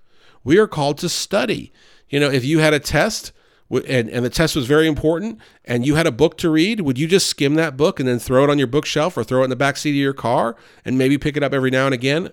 We 0.44 0.58
are 0.58 0.66
called 0.66 0.98
to 0.98 1.08
study. 1.08 1.72
You 2.10 2.20
know, 2.20 2.30
if 2.30 2.44
you 2.44 2.58
had 2.58 2.74
a 2.74 2.80
test, 2.80 3.32
and, 3.70 4.10
and 4.10 4.24
the 4.24 4.30
test 4.30 4.56
was 4.56 4.66
very 4.66 4.86
important 4.86 5.38
and 5.64 5.86
you 5.86 5.94
had 5.94 6.06
a 6.06 6.12
book 6.12 6.36
to 6.38 6.50
read, 6.50 6.80
would 6.80 6.98
you 6.98 7.06
just 7.06 7.26
skim 7.26 7.54
that 7.54 7.76
book 7.76 8.00
and 8.00 8.08
then 8.08 8.18
throw 8.18 8.44
it 8.44 8.50
on 8.50 8.58
your 8.58 8.66
bookshelf 8.66 9.16
or 9.16 9.24
throw 9.24 9.42
it 9.42 9.44
in 9.44 9.50
the 9.50 9.56
back 9.56 9.76
seat 9.76 9.90
of 9.90 9.96
your 9.96 10.14
car 10.14 10.56
and 10.84 10.98
maybe 10.98 11.18
pick 11.18 11.36
it 11.36 11.42
up 11.42 11.52
every 11.52 11.70
now 11.70 11.86
and 11.86 11.94
again? 11.94 12.30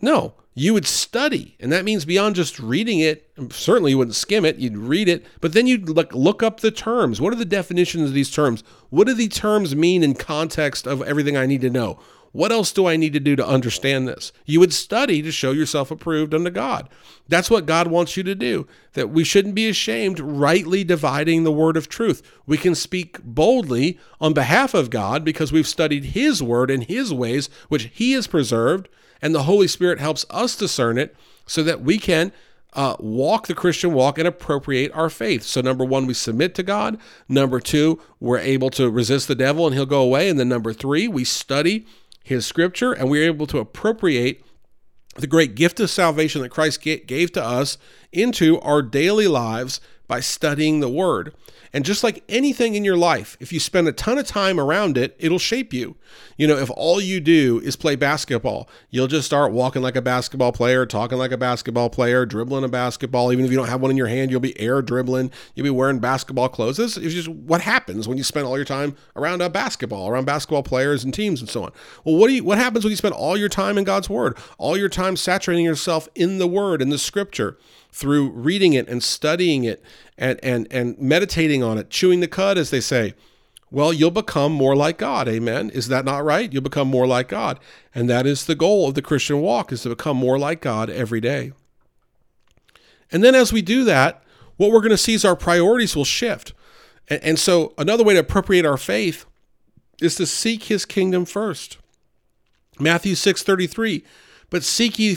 No, 0.00 0.34
you 0.54 0.74
would 0.74 0.86
study. 0.86 1.56
And 1.60 1.70
that 1.72 1.84
means 1.84 2.04
beyond 2.04 2.36
just 2.36 2.58
reading 2.58 3.00
it, 3.00 3.30
certainly 3.50 3.92
you 3.92 3.98
wouldn't 3.98 4.14
skim 4.14 4.44
it, 4.44 4.56
you'd 4.56 4.76
read 4.76 5.08
it, 5.08 5.24
but 5.40 5.52
then 5.52 5.66
you'd 5.66 5.88
look, 5.88 6.12
look 6.14 6.42
up 6.42 6.60
the 6.60 6.70
terms. 6.70 7.20
What 7.20 7.32
are 7.32 7.36
the 7.36 7.44
definitions 7.44 8.08
of 8.08 8.14
these 8.14 8.30
terms? 8.30 8.62
What 8.90 9.06
do 9.06 9.14
the 9.14 9.28
terms 9.28 9.76
mean 9.76 10.02
in 10.02 10.14
context 10.14 10.86
of 10.86 11.02
everything 11.02 11.36
I 11.36 11.46
need 11.46 11.60
to 11.62 11.70
know? 11.70 11.98
What 12.32 12.52
else 12.52 12.70
do 12.70 12.86
I 12.86 12.96
need 12.96 13.12
to 13.14 13.20
do 13.20 13.34
to 13.34 13.46
understand 13.46 14.06
this? 14.06 14.32
You 14.44 14.60
would 14.60 14.72
study 14.72 15.20
to 15.22 15.32
show 15.32 15.50
yourself 15.50 15.90
approved 15.90 16.32
unto 16.32 16.50
God. 16.50 16.88
That's 17.28 17.50
what 17.50 17.66
God 17.66 17.88
wants 17.88 18.16
you 18.16 18.22
to 18.22 18.36
do. 18.36 18.68
That 18.92 19.10
we 19.10 19.24
shouldn't 19.24 19.56
be 19.56 19.68
ashamed, 19.68 20.20
rightly 20.20 20.84
dividing 20.84 21.42
the 21.42 21.52
word 21.52 21.76
of 21.76 21.88
truth. 21.88 22.22
We 22.46 22.56
can 22.56 22.76
speak 22.76 23.20
boldly 23.22 23.98
on 24.20 24.32
behalf 24.32 24.74
of 24.74 24.90
God 24.90 25.24
because 25.24 25.50
we've 25.50 25.66
studied 25.66 26.06
His 26.06 26.40
word 26.42 26.70
and 26.70 26.84
His 26.84 27.12
ways, 27.12 27.50
which 27.68 27.90
He 27.92 28.12
has 28.12 28.28
preserved, 28.28 28.88
and 29.20 29.34
the 29.34 29.42
Holy 29.42 29.66
Spirit 29.66 29.98
helps 29.98 30.24
us 30.30 30.56
discern 30.56 30.98
it 30.98 31.16
so 31.46 31.64
that 31.64 31.82
we 31.82 31.98
can 31.98 32.32
uh, 32.74 32.94
walk 33.00 33.48
the 33.48 33.54
Christian 33.54 33.92
walk 33.92 34.18
and 34.18 34.28
appropriate 34.28 34.92
our 34.92 35.10
faith. 35.10 35.42
So, 35.42 35.60
number 35.60 35.84
one, 35.84 36.06
we 36.06 36.14
submit 36.14 36.54
to 36.54 36.62
God. 36.62 36.98
Number 37.28 37.58
two, 37.58 38.00
we're 38.20 38.38
able 38.38 38.70
to 38.70 38.88
resist 38.88 39.26
the 39.26 39.34
devil 39.34 39.66
and 39.66 39.74
he'll 39.74 39.86
go 39.86 40.02
away. 40.02 40.28
And 40.28 40.38
then 40.38 40.48
number 40.48 40.72
three, 40.72 41.08
we 41.08 41.24
study 41.24 41.86
his 42.22 42.46
scripture, 42.46 42.92
and 42.92 43.10
we 43.10 43.20
are 43.20 43.26
able 43.26 43.46
to 43.48 43.58
appropriate 43.58 44.44
the 45.16 45.26
great 45.26 45.54
gift 45.54 45.80
of 45.80 45.90
salvation 45.90 46.42
that 46.42 46.50
Christ 46.50 46.80
gave 46.82 47.32
to 47.32 47.44
us 47.44 47.78
into 48.12 48.60
our 48.60 48.82
daily 48.82 49.28
lives 49.28 49.80
by 50.10 50.18
studying 50.18 50.80
the 50.80 50.88
word. 50.88 51.32
And 51.72 51.84
just 51.84 52.02
like 52.02 52.24
anything 52.28 52.74
in 52.74 52.84
your 52.84 52.96
life, 52.96 53.36
if 53.38 53.52
you 53.52 53.60
spend 53.60 53.86
a 53.86 53.92
ton 53.92 54.18
of 54.18 54.26
time 54.26 54.58
around 54.58 54.98
it, 54.98 55.14
it'll 55.20 55.38
shape 55.38 55.72
you. 55.72 55.94
You 56.36 56.48
know, 56.48 56.58
if 56.58 56.68
all 56.74 57.00
you 57.00 57.20
do 57.20 57.60
is 57.62 57.76
play 57.76 57.94
basketball, 57.94 58.68
you'll 58.90 59.06
just 59.06 59.24
start 59.24 59.52
walking 59.52 59.82
like 59.82 59.94
a 59.94 60.02
basketball 60.02 60.50
player, 60.50 60.84
talking 60.84 61.16
like 61.16 61.30
a 61.30 61.36
basketball 61.36 61.88
player, 61.88 62.26
dribbling 62.26 62.64
a 62.64 62.68
basketball. 62.68 63.32
Even 63.32 63.44
if 63.44 63.52
you 63.52 63.56
don't 63.56 63.68
have 63.68 63.80
one 63.80 63.92
in 63.92 63.96
your 63.96 64.08
hand, 64.08 64.32
you'll 64.32 64.40
be 64.40 64.58
air 64.58 64.82
dribbling. 64.82 65.30
You'll 65.54 65.62
be 65.62 65.70
wearing 65.70 66.00
basketball 66.00 66.48
clothes. 66.48 66.78
This 66.78 66.96
is 66.96 67.14
just 67.14 67.28
what 67.28 67.60
happens 67.60 68.08
when 68.08 68.18
you 68.18 68.24
spend 68.24 68.46
all 68.46 68.56
your 68.56 68.64
time 68.64 68.96
around 69.14 69.40
a 69.40 69.48
basketball, 69.48 70.08
around 70.08 70.24
basketball 70.24 70.64
players 70.64 71.04
and 71.04 71.14
teams 71.14 71.40
and 71.40 71.48
so 71.48 71.62
on. 71.62 71.70
Well, 72.04 72.16
what 72.16 72.26
do 72.26 72.34
you 72.34 72.42
what 72.42 72.58
happens 72.58 72.84
when 72.84 72.90
you 72.90 72.96
spend 72.96 73.14
all 73.14 73.36
your 73.36 73.48
time 73.48 73.78
in 73.78 73.84
God's 73.84 74.10
word, 74.10 74.36
all 74.58 74.76
your 74.76 74.88
time 74.88 75.16
saturating 75.16 75.64
yourself 75.64 76.08
in 76.16 76.38
the 76.38 76.48
word, 76.48 76.82
in 76.82 76.88
the 76.88 76.98
scripture? 76.98 77.56
Through 77.92 78.30
reading 78.30 78.72
it 78.72 78.88
and 78.88 79.02
studying 79.02 79.64
it 79.64 79.82
and, 80.16 80.38
and, 80.42 80.66
and 80.70 80.98
meditating 80.98 81.62
on 81.62 81.78
it, 81.78 81.90
chewing 81.90 82.20
the 82.20 82.28
cud, 82.28 82.58
as 82.58 82.70
they 82.70 82.80
say, 82.80 83.14
well, 83.70 83.92
you'll 83.92 84.10
become 84.10 84.52
more 84.52 84.74
like 84.74 84.98
God. 84.98 85.28
Amen. 85.28 85.70
Is 85.70 85.88
that 85.88 86.04
not 86.04 86.24
right? 86.24 86.52
You'll 86.52 86.62
become 86.62 86.88
more 86.88 87.06
like 87.06 87.28
God. 87.28 87.60
And 87.94 88.10
that 88.10 88.26
is 88.26 88.46
the 88.46 88.56
goal 88.56 88.88
of 88.88 88.94
the 88.94 89.02
Christian 89.02 89.40
walk 89.40 89.70
is 89.72 89.82
to 89.82 89.90
become 89.90 90.16
more 90.16 90.38
like 90.38 90.60
God 90.60 90.90
every 90.90 91.20
day. 91.20 91.52
And 93.12 93.22
then 93.22 93.34
as 93.34 93.52
we 93.52 93.62
do 93.62 93.84
that, 93.84 94.22
what 94.56 94.72
we're 94.72 94.80
going 94.80 94.90
to 94.90 94.98
see 94.98 95.14
is 95.14 95.24
our 95.24 95.36
priorities 95.36 95.94
will 95.94 96.04
shift. 96.04 96.52
And, 97.08 97.22
and 97.22 97.38
so 97.38 97.72
another 97.78 98.04
way 98.04 98.14
to 98.14 98.20
appropriate 98.20 98.66
our 98.66 98.76
faith 98.76 99.24
is 100.00 100.16
to 100.16 100.26
seek 100.26 100.64
his 100.64 100.84
kingdom 100.84 101.24
first. 101.24 101.78
Matthew 102.78 103.14
6:33, 103.14 104.02
but 104.48 104.64
seek 104.64 104.98
ye 104.98 105.16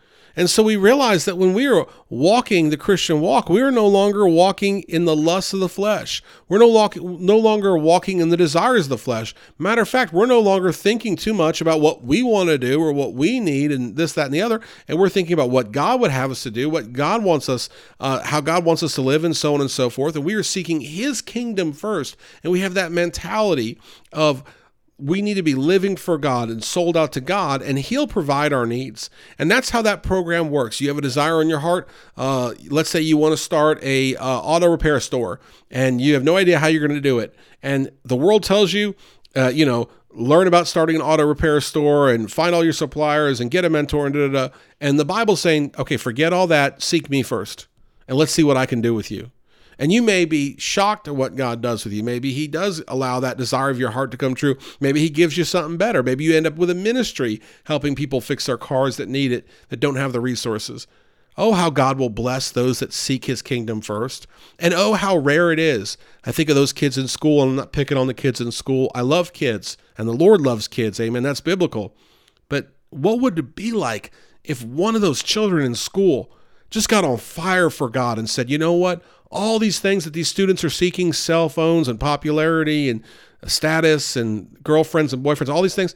And 0.35 0.49
so 0.49 0.63
we 0.63 0.75
realize 0.75 1.25
that 1.25 1.37
when 1.37 1.53
we 1.53 1.67
are 1.67 1.85
walking 2.09 2.69
the 2.69 2.77
Christian 2.77 3.19
walk, 3.19 3.49
we 3.49 3.61
are 3.61 3.71
no 3.71 3.87
longer 3.87 4.27
walking 4.27 4.81
in 4.83 5.05
the 5.05 5.15
lust 5.15 5.53
of 5.53 5.59
the 5.59 5.69
flesh. 5.69 6.23
We're 6.47 6.59
no, 6.59 6.89
no 6.95 7.37
longer 7.37 7.77
walking 7.77 8.19
in 8.19 8.29
the 8.29 8.37
desires 8.37 8.85
of 8.85 8.89
the 8.89 8.97
flesh. 8.97 9.35
Matter 9.57 9.81
of 9.81 9.89
fact, 9.89 10.13
we're 10.13 10.25
no 10.25 10.39
longer 10.39 10.71
thinking 10.71 11.15
too 11.15 11.33
much 11.33 11.61
about 11.61 11.81
what 11.81 12.03
we 12.03 12.23
want 12.23 12.49
to 12.49 12.57
do 12.57 12.81
or 12.81 12.93
what 12.93 13.13
we 13.13 13.39
need 13.39 13.71
and 13.71 13.95
this, 13.95 14.13
that, 14.13 14.25
and 14.25 14.33
the 14.33 14.41
other. 14.41 14.61
And 14.87 14.97
we're 14.97 15.09
thinking 15.09 15.33
about 15.33 15.49
what 15.49 15.71
God 15.71 15.99
would 16.01 16.11
have 16.11 16.31
us 16.31 16.43
to 16.43 16.51
do, 16.51 16.69
what 16.69 16.93
God 16.93 17.23
wants 17.23 17.49
us, 17.49 17.69
uh, 17.99 18.21
how 18.23 18.41
God 18.41 18.63
wants 18.65 18.83
us 18.83 18.95
to 18.95 19.01
live, 19.01 19.23
and 19.23 19.35
so 19.35 19.53
on 19.53 19.61
and 19.61 19.71
so 19.71 19.89
forth. 19.89 20.15
And 20.15 20.25
we 20.25 20.33
are 20.35 20.43
seeking 20.43 20.81
His 20.81 21.21
kingdom 21.21 21.73
first. 21.73 22.15
And 22.43 22.51
we 22.51 22.61
have 22.61 22.73
that 22.75 22.91
mentality 22.91 23.79
of, 24.11 24.43
we 25.01 25.21
need 25.21 25.33
to 25.33 25.43
be 25.43 25.55
living 25.55 25.95
for 25.95 26.17
God 26.17 26.49
and 26.49 26.63
sold 26.63 26.95
out 26.95 27.11
to 27.13 27.21
God, 27.21 27.61
and 27.61 27.79
He'll 27.79 28.07
provide 28.07 28.53
our 28.53 28.65
needs. 28.65 29.09
And 29.39 29.49
that's 29.49 29.71
how 29.71 29.81
that 29.81 30.03
program 30.03 30.49
works. 30.49 30.79
You 30.79 30.87
have 30.89 30.97
a 30.97 31.01
desire 31.01 31.41
in 31.41 31.49
your 31.49 31.59
heart. 31.59 31.89
Uh, 32.15 32.53
let's 32.69 32.89
say 32.89 33.01
you 33.01 33.17
want 33.17 33.33
to 33.33 33.37
start 33.37 33.83
a 33.83 34.15
uh, 34.15 34.25
auto 34.25 34.67
repair 34.67 34.99
store, 34.99 35.39
and 35.69 35.99
you 35.99 36.13
have 36.13 36.23
no 36.23 36.37
idea 36.37 36.59
how 36.59 36.67
you're 36.67 36.85
going 36.85 36.97
to 36.97 37.01
do 37.01 37.19
it. 37.19 37.35
And 37.63 37.91
the 38.03 38.15
world 38.15 38.43
tells 38.43 38.73
you, 38.73 38.95
uh, 39.35 39.51
you 39.53 39.65
know, 39.65 39.89
learn 40.11 40.47
about 40.47 40.67
starting 40.67 40.95
an 40.95 41.01
auto 41.01 41.25
repair 41.25 41.61
store 41.61 42.11
and 42.11 42.31
find 42.31 42.53
all 42.53 42.63
your 42.63 42.73
suppliers 42.73 43.39
and 43.39 43.49
get 43.49 43.65
a 43.65 43.69
mentor 43.69 44.05
and 44.05 44.13
da 44.13 44.27
da 44.27 44.47
da. 44.47 44.55
And 44.79 44.99
the 44.99 45.05
Bible's 45.05 45.41
saying, 45.41 45.73
okay, 45.79 45.97
forget 45.97 46.33
all 46.33 46.47
that. 46.47 46.81
Seek 46.81 47.09
me 47.09 47.23
first, 47.23 47.67
and 48.07 48.17
let's 48.17 48.31
see 48.31 48.43
what 48.43 48.57
I 48.57 48.65
can 48.65 48.81
do 48.81 48.93
with 48.93 49.09
you. 49.09 49.31
And 49.81 49.91
you 49.91 50.03
may 50.03 50.25
be 50.25 50.55
shocked 50.59 51.07
at 51.07 51.15
what 51.15 51.35
God 51.35 51.59
does 51.59 51.83
with 51.83 51.91
you. 51.91 52.03
Maybe 52.03 52.33
He 52.33 52.47
does 52.47 52.83
allow 52.87 53.19
that 53.19 53.35
desire 53.35 53.71
of 53.71 53.79
your 53.79 53.89
heart 53.89 54.11
to 54.11 54.17
come 54.17 54.35
true. 54.35 54.55
Maybe 54.79 54.99
He 54.99 55.09
gives 55.09 55.39
you 55.39 55.43
something 55.43 55.75
better. 55.75 56.03
Maybe 56.03 56.23
you 56.23 56.37
end 56.37 56.45
up 56.45 56.55
with 56.55 56.69
a 56.69 56.75
ministry 56.75 57.41
helping 57.63 57.95
people 57.95 58.21
fix 58.21 58.45
their 58.45 58.59
cars 58.59 58.97
that 58.97 59.09
need 59.09 59.31
it, 59.31 59.47
that 59.69 59.79
don't 59.79 59.95
have 59.95 60.13
the 60.13 60.21
resources. 60.21 60.85
Oh, 61.35 61.53
how 61.53 61.71
God 61.71 61.97
will 61.97 62.11
bless 62.11 62.51
those 62.51 62.77
that 62.77 62.93
seek 62.93 63.25
His 63.25 63.41
kingdom 63.41 63.81
first. 63.81 64.27
And 64.59 64.75
oh, 64.75 64.93
how 64.93 65.17
rare 65.17 65.51
it 65.51 65.57
is. 65.57 65.97
I 66.23 66.31
think 66.31 66.49
of 66.49 66.55
those 66.55 66.73
kids 66.73 66.95
in 66.95 67.07
school, 67.07 67.41
and 67.41 67.49
I'm 67.49 67.55
not 67.55 67.73
picking 67.73 67.97
on 67.97 68.05
the 68.05 68.13
kids 68.13 68.39
in 68.39 68.51
school. 68.51 68.91
I 68.93 69.01
love 69.01 69.33
kids, 69.33 69.77
and 69.97 70.07
the 70.07 70.13
Lord 70.13 70.41
loves 70.41 70.67
kids. 70.67 70.99
Amen. 70.99 71.23
That's 71.23 71.41
biblical. 71.41 71.95
But 72.49 72.75
what 72.91 73.19
would 73.19 73.39
it 73.39 73.55
be 73.55 73.71
like 73.71 74.11
if 74.43 74.63
one 74.63 74.93
of 74.93 75.01
those 75.01 75.23
children 75.23 75.65
in 75.65 75.73
school 75.73 76.31
just 76.69 76.87
got 76.87 77.03
on 77.03 77.17
fire 77.17 77.71
for 77.71 77.89
God 77.89 78.19
and 78.19 78.29
said, 78.29 78.49
you 78.49 78.57
know 78.59 78.73
what? 78.73 79.01
All 79.31 79.59
these 79.59 79.79
things 79.79 80.03
that 80.03 80.13
these 80.13 80.27
students 80.27 80.63
are 80.63 80.69
seeking 80.69 81.13
cell 81.13 81.49
phones 81.49 81.87
and 81.87 81.99
popularity 81.99 82.89
and 82.89 83.03
status 83.45 84.15
and 84.15 84.61
girlfriends 84.63 85.13
and 85.13 85.23
boyfriends, 85.23 85.49
all 85.49 85.61
these 85.61 85.75
things. 85.75 85.95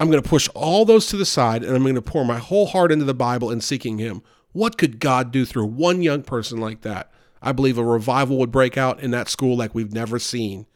I'm 0.00 0.10
going 0.10 0.22
to 0.22 0.28
push 0.28 0.48
all 0.54 0.84
those 0.84 1.06
to 1.08 1.16
the 1.16 1.24
side 1.24 1.62
and 1.62 1.74
I'm 1.74 1.82
going 1.82 1.94
to 1.94 2.02
pour 2.02 2.24
my 2.24 2.38
whole 2.38 2.66
heart 2.66 2.90
into 2.90 3.04
the 3.04 3.14
Bible 3.14 3.50
and 3.50 3.62
seeking 3.62 3.98
Him. 3.98 4.22
What 4.52 4.76
could 4.76 4.98
God 5.00 5.30
do 5.30 5.44
through 5.44 5.66
one 5.66 6.02
young 6.02 6.22
person 6.22 6.60
like 6.60 6.82
that? 6.82 7.10
I 7.40 7.52
believe 7.52 7.78
a 7.78 7.84
revival 7.84 8.38
would 8.38 8.52
break 8.52 8.76
out 8.76 9.00
in 9.00 9.10
that 9.12 9.28
school 9.28 9.56
like 9.56 9.74
we've 9.74 9.92
never 9.92 10.18
seen. 10.18 10.66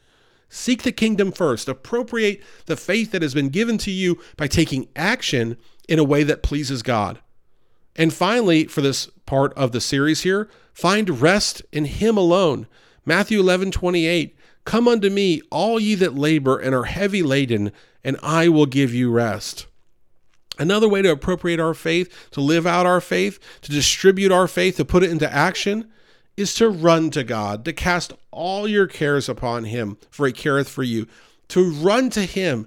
Seek 0.49 0.83
the 0.83 0.93
kingdom 0.93 1.33
first. 1.33 1.69
Appropriate 1.69 2.43
the 2.67 2.77
faith 2.77 3.11
that 3.11 3.23
has 3.23 3.35
been 3.35 3.49
given 3.49 3.79
to 3.79 3.91
you 3.91 4.21
by 4.37 4.47
taking 4.47 4.89
action 4.95 5.57
in 5.89 5.99
a 5.99 6.05
way 6.05 6.23
that 6.23 6.43
pleases 6.43 6.83
God. 6.83 7.21
And 7.97 8.13
finally, 8.13 8.65
for 8.65 8.81
this 8.81 9.11
part 9.27 9.53
of 9.55 9.73
the 9.73 9.81
series 9.81 10.23
here, 10.23 10.49
find 10.73 11.21
rest 11.21 11.63
in 11.73 11.85
Him 11.85 12.17
alone. 12.17 12.67
Matthew 13.05 13.41
11, 13.41 13.73
28. 13.73 14.37
Come 14.65 14.89
unto 14.89 15.11
me, 15.11 15.43
all 15.51 15.79
ye 15.79 15.95
that 15.97 16.15
labor 16.15 16.59
and 16.59 16.75
are 16.75 16.85
heavy 16.85 17.23
laden, 17.23 17.71
and 18.03 18.17
I 18.23 18.49
will 18.49 18.67
give 18.67 18.93
you 18.93 19.11
rest. 19.11 19.67
Another 20.59 20.89
way 20.89 21.03
to 21.03 21.11
appropriate 21.11 21.61
our 21.61 21.75
faith, 21.75 22.29
to 22.33 22.41
live 22.41 22.67
out 22.67 22.87
our 22.87 23.01
faith, 23.01 23.39
to 23.63 23.71
distribute 23.71 24.33
our 24.33 24.49
faith, 24.49 24.77
to 24.77 24.85
put 24.85 25.03
it 25.03 25.11
into 25.11 25.33
action, 25.33 25.91
is 26.37 26.55
to 26.55 26.69
run 26.69 27.11
to 27.11 27.25
God, 27.25 27.65
to 27.65 27.73
cast 27.73 28.13
all 28.31 28.67
your 28.67 28.87
cares 28.87 29.29
upon 29.29 29.65
Him, 29.65 29.99
for 30.11 30.27
He 30.27 30.33
careth 30.33 30.69
for 30.69 30.83
you. 30.83 31.07
To 31.49 31.71
run 31.71 32.11
to 32.11 32.23
Him 32.23 32.67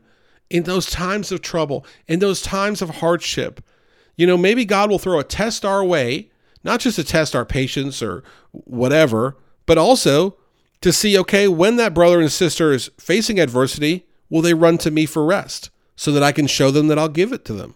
in 0.49 0.63
those 0.63 0.89
times 0.89 1.31
of 1.31 1.41
trouble, 1.41 1.85
in 2.07 2.19
those 2.19 2.41
times 2.41 2.81
of 2.81 2.89
hardship, 2.89 3.63
you 4.15 4.27
know, 4.27 4.37
maybe 4.37 4.65
God 4.65 4.89
will 4.89 4.99
throw 4.99 5.19
a 5.19 5.23
test 5.23 5.63
our 5.63 5.83
way, 5.83 6.29
not 6.63 6.79
just 6.79 6.95
to 6.97 7.03
test 7.03 7.35
our 7.35 7.45
patience 7.45 8.01
or 8.01 8.23
whatever, 8.51 9.37
but 9.65 9.77
also 9.77 10.37
to 10.81 10.93
see, 10.93 11.17
okay, 11.19 11.47
when 11.47 11.75
that 11.75 11.93
brother 11.93 12.19
and 12.19 12.31
sister 12.31 12.71
is 12.71 12.89
facing 12.97 13.39
adversity, 13.39 14.07
will 14.29 14.41
they 14.41 14.53
run 14.53 14.77
to 14.79 14.91
me 14.91 15.05
for 15.05 15.25
rest 15.25 15.69
so 15.95 16.11
that 16.11 16.23
I 16.23 16.31
can 16.31 16.47
show 16.47 16.71
them 16.71 16.87
that 16.87 16.99
I'll 16.99 17.09
give 17.09 17.33
it 17.33 17.45
to 17.45 17.53
them? 17.53 17.75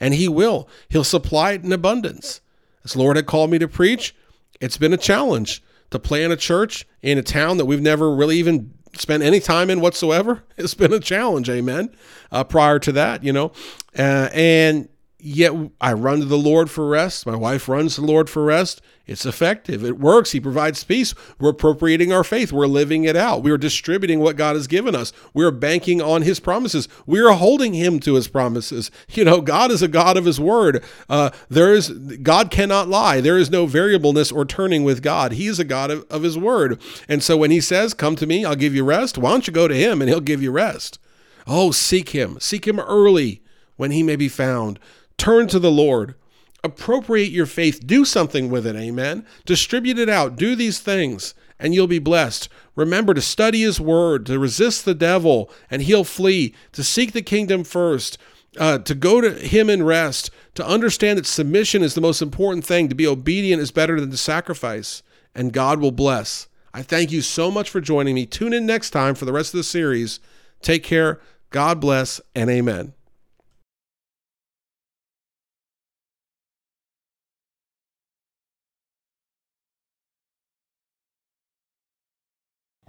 And 0.00 0.14
He 0.14 0.28
will. 0.28 0.68
He'll 0.88 1.04
supply 1.04 1.52
it 1.52 1.64
in 1.64 1.72
abundance. 1.72 2.40
As 2.84 2.96
Lord 2.96 3.16
had 3.16 3.26
called 3.26 3.50
me 3.50 3.58
to 3.58 3.68
preach, 3.68 4.14
it's 4.60 4.76
been 4.76 4.92
a 4.92 4.98
challenge 4.98 5.62
to 5.90 5.98
plant 5.98 6.32
a 6.32 6.36
church 6.36 6.86
in 7.02 7.18
a 7.18 7.22
town 7.22 7.56
that 7.56 7.64
we've 7.64 7.80
never 7.80 8.14
really 8.14 8.36
even 8.36 8.74
spent 8.94 9.22
any 9.22 9.40
time 9.40 9.70
in 9.70 9.80
whatsoever. 9.80 10.44
It's 10.56 10.74
been 10.74 10.92
a 10.92 11.00
challenge, 11.00 11.50
amen. 11.50 11.94
Uh, 12.30 12.44
prior 12.44 12.78
to 12.80 12.92
that, 12.92 13.24
you 13.24 13.32
know, 13.32 13.52
uh, 13.98 14.28
and 14.32 14.88
yet 15.24 15.52
I 15.80 15.94
run 15.94 16.20
to 16.20 16.26
the 16.26 16.36
Lord 16.36 16.70
for 16.70 16.86
rest. 16.86 17.26
My 17.26 17.34
wife 17.34 17.68
runs 17.68 17.94
to 17.94 18.02
the 18.02 18.06
Lord 18.06 18.28
for 18.28 18.44
rest. 18.44 18.82
It's 19.06 19.24
effective. 19.24 19.82
It 19.82 19.98
works. 19.98 20.32
He 20.32 20.40
provides 20.40 20.84
peace. 20.84 21.14
We're 21.38 21.50
appropriating 21.50 22.12
our 22.12 22.24
faith. 22.24 22.52
We're 22.52 22.66
living 22.66 23.04
it 23.04 23.16
out. 23.16 23.42
We're 23.42 23.58
distributing 23.58 24.20
what 24.20 24.36
God 24.36 24.54
has 24.54 24.66
given 24.66 24.94
us. 24.94 25.12
We're 25.32 25.50
banking 25.50 26.02
on 26.02 26.22
His 26.22 26.40
promises. 26.40 26.88
We 27.06 27.20
are 27.20 27.32
holding 27.32 27.72
Him 27.72 28.00
to 28.00 28.14
His 28.14 28.28
promises. 28.28 28.90
You 29.14 29.24
know, 29.24 29.40
God 29.40 29.70
is 29.70 29.80
a 29.80 29.86
God 29.86 30.16
of 30.16 30.24
His 30.24 30.40
word. 30.40 30.82
Uh, 31.08 31.30
there 31.48 31.72
is 31.72 31.90
God 31.90 32.50
cannot 32.50 32.88
lie. 32.88 33.20
There 33.20 33.38
is 33.38 33.48
no 33.48 33.64
variableness 33.64 34.32
or 34.32 34.44
turning 34.44 34.82
with 34.82 35.02
God. 35.02 35.32
He 35.32 35.46
is 35.46 35.60
a 35.60 35.64
God 35.64 35.92
of, 35.92 36.04
of 36.10 36.24
His 36.24 36.36
word. 36.36 36.80
And 37.08 37.22
so 37.22 37.36
when 37.36 37.52
He 37.52 37.60
says, 37.60 37.94
"Come 37.94 38.16
to 38.16 38.26
me, 38.26 38.44
I'll 38.44 38.56
give 38.56 38.74
you 38.74 38.82
rest," 38.82 39.16
why 39.16 39.30
don't 39.30 39.46
you 39.46 39.52
go 39.52 39.68
to 39.68 39.74
Him 39.74 40.02
and 40.02 40.08
He'll 40.08 40.20
give 40.20 40.42
you 40.42 40.50
rest? 40.50 40.98
Oh, 41.46 41.70
seek 41.70 42.08
Him. 42.08 42.38
Seek 42.40 42.66
Him 42.66 42.80
early 42.80 43.40
when 43.76 43.92
He 43.92 44.02
may 44.02 44.16
be 44.16 44.28
found. 44.28 44.80
Turn 45.18 45.46
to 45.48 45.58
the 45.58 45.70
Lord. 45.70 46.14
Appropriate 46.62 47.30
your 47.30 47.46
faith. 47.46 47.86
Do 47.86 48.04
something 48.04 48.50
with 48.50 48.66
it. 48.66 48.76
Amen. 48.76 49.26
Distribute 49.44 49.98
it 49.98 50.08
out. 50.08 50.36
Do 50.36 50.56
these 50.56 50.80
things 50.80 51.34
and 51.58 51.74
you'll 51.74 51.86
be 51.86 51.98
blessed. 51.98 52.48
Remember 52.74 53.14
to 53.14 53.20
study 53.20 53.62
his 53.62 53.80
word, 53.80 54.26
to 54.26 54.38
resist 54.38 54.84
the 54.84 54.94
devil 54.94 55.50
and 55.70 55.82
he'll 55.82 56.04
flee, 56.04 56.54
to 56.72 56.82
seek 56.82 57.12
the 57.12 57.22
kingdom 57.22 57.64
first, 57.64 58.18
uh, 58.58 58.78
to 58.78 58.94
go 58.94 59.20
to 59.20 59.32
him 59.32 59.70
in 59.70 59.82
rest, 59.82 60.30
to 60.54 60.66
understand 60.66 61.18
that 61.18 61.26
submission 61.26 61.82
is 61.82 61.94
the 61.94 62.00
most 62.00 62.22
important 62.22 62.64
thing, 62.64 62.88
to 62.88 62.94
be 62.94 63.06
obedient 63.06 63.60
is 63.62 63.70
better 63.70 64.00
than 64.00 64.10
to 64.10 64.16
sacrifice, 64.16 65.02
and 65.34 65.52
God 65.52 65.80
will 65.80 65.92
bless. 65.92 66.48
I 66.72 66.82
thank 66.82 67.12
you 67.12 67.22
so 67.22 67.50
much 67.50 67.70
for 67.70 67.80
joining 67.80 68.14
me. 68.14 68.26
Tune 68.26 68.52
in 68.52 68.66
next 68.66 68.90
time 68.90 69.14
for 69.14 69.24
the 69.24 69.32
rest 69.32 69.54
of 69.54 69.58
the 69.58 69.64
series. 69.64 70.20
Take 70.60 70.82
care. 70.82 71.20
God 71.50 71.80
bless 71.80 72.20
and 72.34 72.50
amen. 72.50 72.94